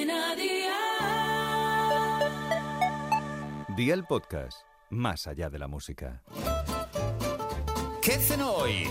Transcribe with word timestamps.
Cadena 0.00 0.34
Dial. 0.34 0.76
Día 3.76 3.92
el 3.92 4.04
podcast, 4.04 4.62
más 4.88 5.26
allá 5.26 5.50
de 5.50 5.58
la 5.58 5.68
música. 5.68 6.22
¿Qué 8.00 8.12
cenó 8.12 8.52
hoy? 8.52 8.88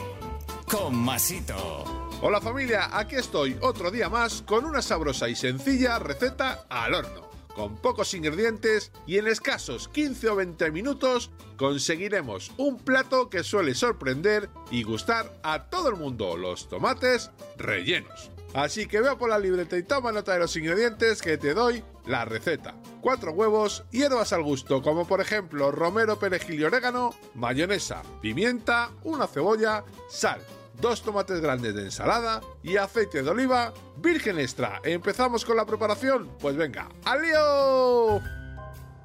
Con 0.70 0.96
Masito. 0.96 1.84
Hola 2.22 2.40
familia, 2.40 2.90
aquí 2.96 3.16
estoy 3.16 3.58
otro 3.62 3.90
día 3.90 4.08
más 4.08 4.44
con 4.44 4.66
una 4.66 4.84
sabrosa 4.84 5.28
y 5.30 5.36
sencilla 5.36 5.98
receta 5.98 6.66
al 6.70 6.94
horno. 6.94 7.28
Con 7.56 7.78
pocos 7.78 8.14
ingredientes 8.14 8.92
y 9.08 9.18
en 9.18 9.28
escasos 9.28 9.88
15 9.88 10.30
o 10.30 10.36
20 10.36 10.70
minutos 10.72 11.32
conseguiremos 11.58 12.52
un 12.58 12.78
plato 12.78 13.32
que 13.32 13.44
suele 13.44 13.74
sorprender 13.74 14.50
y 14.70 14.84
gustar 14.84 15.40
a 15.42 15.70
todo 15.72 15.90
el 15.90 15.96
mundo, 15.96 16.38
los 16.38 16.70
tomates 16.70 17.32
rellenos. 17.58 18.30
Así 18.54 18.88
que 18.88 19.02
veo 19.02 19.18
por 19.18 19.30
la 19.30 19.40
libreta 19.40 19.78
y 19.78 19.84
toma 19.84 20.12
nota 20.12 20.34
de 20.34 20.40
los 20.40 20.56
ingredientes 20.56 21.22
que 21.22 21.38
te 21.38 21.54
doy 21.54 21.84
la 22.06 22.26
receta. 22.26 22.74
4 23.02 23.32
huevos, 23.32 23.84
hierbas 23.92 24.34
al 24.34 24.44
gusto, 24.44 24.82
como 24.82 25.08
por 25.08 25.22
ejemplo 25.22 25.72
romero, 25.72 26.18
perejil 26.18 26.60
y 26.60 26.64
orégano, 26.64 27.14
mayonesa, 27.36 28.02
pimienta, 28.22 28.90
una 29.04 29.28
cebolla, 29.28 29.84
sal, 30.10 30.42
dos 30.82 31.04
tomates 31.04 31.42
grandes 31.42 31.76
de 31.76 31.84
ensalada 31.84 32.42
y 32.64 32.78
aceite 32.78 33.22
de 33.22 33.30
oliva 33.30 33.74
virgen 33.98 34.40
extra. 34.40 34.82
¿Empezamos 34.84 35.46
con 35.46 35.56
la 35.56 35.66
preparación? 35.66 36.30
Pues 36.40 36.56
venga, 36.56 36.90
¡al 37.06 37.22
lío! 37.22 38.39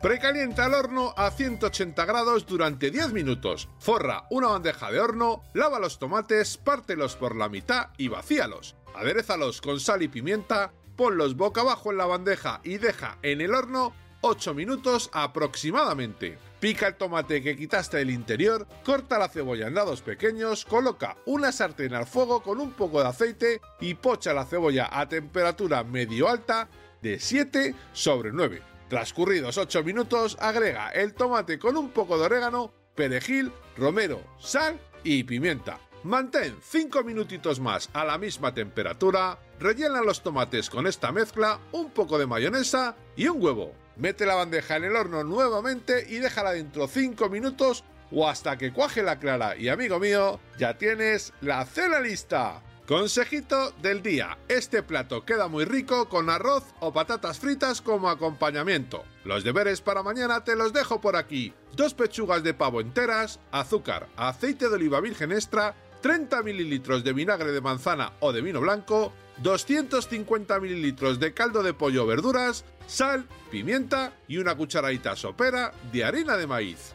Precalienta 0.04 0.66
el 0.66 0.74
horno 0.74 1.14
a 1.16 1.30
180 1.30 2.04
grados 2.04 2.44
durante 2.44 2.90
10 2.90 3.14
minutos. 3.14 3.70
Forra 3.78 4.26
una 4.28 4.48
bandeja 4.48 4.92
de 4.92 5.00
horno, 5.00 5.42
lava 5.54 5.78
los 5.78 5.98
tomates, 5.98 6.58
pártelos 6.58 7.16
por 7.16 7.34
la 7.34 7.48
mitad 7.48 7.88
y 7.96 8.08
vacíalos. 8.08 8.76
Aderézalos 8.94 9.62
con 9.62 9.80
sal 9.80 10.02
y 10.02 10.08
pimienta, 10.08 10.74
ponlos 10.94 11.36
boca 11.36 11.62
abajo 11.62 11.90
en 11.90 11.96
la 11.96 12.04
bandeja 12.04 12.60
y 12.64 12.76
deja 12.76 13.16
en 13.22 13.40
el 13.40 13.54
horno 13.54 13.94
8 14.20 14.52
minutos 14.52 15.08
aproximadamente. 15.14 16.36
Pica 16.60 16.88
el 16.88 16.96
tomate 16.96 17.42
que 17.42 17.56
quitaste 17.56 17.96
del 17.96 18.10
interior, 18.10 18.68
corta 18.84 19.18
la 19.18 19.30
cebolla 19.30 19.68
en 19.68 19.74
dados 19.74 20.02
pequeños, 20.02 20.66
coloca 20.66 21.16
una 21.24 21.50
sartén 21.50 21.94
al 21.94 22.06
fuego 22.06 22.42
con 22.42 22.60
un 22.60 22.72
poco 22.72 23.00
de 23.00 23.08
aceite 23.08 23.62
y 23.80 23.94
pocha 23.94 24.34
la 24.34 24.44
cebolla 24.44 24.86
a 24.92 25.08
temperatura 25.08 25.82
medio 25.82 26.28
alta 26.28 26.68
de 27.00 27.18
7 27.18 27.74
sobre 27.94 28.32
9. 28.32 28.73
Transcurridos 28.88 29.58
8 29.58 29.82
minutos, 29.82 30.36
agrega 30.40 30.90
el 30.90 31.14
tomate 31.14 31.58
con 31.58 31.76
un 31.76 31.90
poco 31.90 32.18
de 32.18 32.24
orégano, 32.24 32.72
perejil, 32.94 33.50
romero, 33.76 34.20
sal 34.38 34.78
y 35.02 35.24
pimienta. 35.24 35.80
Mantén 36.02 36.54
5 36.60 37.02
minutitos 37.02 37.60
más 37.60 37.88
a 37.94 38.04
la 38.04 38.18
misma 38.18 38.52
temperatura, 38.52 39.38
rellena 39.58 40.02
los 40.02 40.22
tomates 40.22 40.68
con 40.68 40.86
esta 40.86 41.12
mezcla, 41.12 41.58
un 41.72 41.90
poco 41.90 42.18
de 42.18 42.26
mayonesa 42.26 42.94
y 43.16 43.26
un 43.28 43.42
huevo. 43.42 43.72
Mete 43.96 44.26
la 44.26 44.34
bandeja 44.34 44.76
en 44.76 44.84
el 44.84 44.96
horno 44.96 45.24
nuevamente 45.24 46.04
y 46.08 46.18
déjala 46.18 46.52
dentro 46.52 46.88
5 46.88 47.30
minutos 47.30 47.84
o 48.12 48.28
hasta 48.28 48.58
que 48.58 48.72
cuaje 48.72 49.02
la 49.02 49.18
clara. 49.18 49.56
Y 49.56 49.68
amigo 49.68 49.98
mío, 49.98 50.40
ya 50.58 50.76
tienes 50.76 51.32
la 51.40 51.64
cena 51.64 52.00
lista. 52.00 52.62
Consejito 52.86 53.70
del 53.80 54.02
día. 54.02 54.36
Este 54.46 54.82
plato 54.82 55.24
queda 55.24 55.48
muy 55.48 55.64
rico 55.64 56.10
con 56.10 56.28
arroz 56.28 56.64
o 56.80 56.92
patatas 56.92 57.38
fritas 57.38 57.80
como 57.80 58.10
acompañamiento. 58.10 59.04
Los 59.24 59.42
deberes 59.42 59.80
para 59.80 60.02
mañana 60.02 60.44
te 60.44 60.54
los 60.54 60.74
dejo 60.74 61.00
por 61.00 61.16
aquí. 61.16 61.54
Dos 61.74 61.94
pechugas 61.94 62.42
de 62.42 62.52
pavo 62.52 62.82
enteras, 62.82 63.40
azúcar, 63.52 64.08
aceite 64.18 64.68
de 64.68 64.74
oliva 64.74 65.00
virgen 65.00 65.32
extra, 65.32 65.74
30 66.02 66.42
mililitros 66.42 67.02
de 67.04 67.14
vinagre 67.14 67.52
de 67.52 67.62
manzana 67.62 68.12
o 68.20 68.34
de 68.34 68.42
vino 68.42 68.60
blanco, 68.60 69.14
250 69.38 70.60
mililitros 70.60 71.18
de 71.18 71.32
caldo 71.32 71.62
de 71.62 71.72
pollo 71.72 72.04
o 72.04 72.06
verduras, 72.06 72.66
sal, 72.86 73.24
pimienta 73.50 74.12
y 74.28 74.36
una 74.36 74.56
cucharadita 74.56 75.16
sopera 75.16 75.72
de 75.90 76.04
harina 76.04 76.36
de 76.36 76.46
maíz. 76.46 76.94